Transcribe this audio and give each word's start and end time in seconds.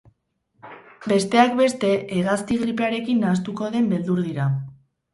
Besteak 1.11 1.53
beste, 1.59 1.93
hegazti 2.17 2.59
gripearekin 2.65 3.25
nahastuko 3.27 3.73
den 3.79 3.95
beldur 3.97 4.29
dira. 4.31 4.53